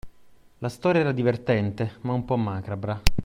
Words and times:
La 0.61 0.69
storia 0.69 1.01
era 1.01 1.11
divertente, 1.11 1.97
ma 2.01 2.13
un 2.13 2.25
po' 2.25 2.35
macabra. 2.35 2.99